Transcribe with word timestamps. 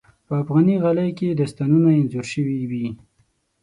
په 0.27 0.33
افغاني 0.41 0.75
غالۍ 0.83 1.09
کې 1.17 1.27
داستانونه 1.39 1.89
انځور 1.99 2.25
شوي 2.33 2.59
وي. 2.69 2.87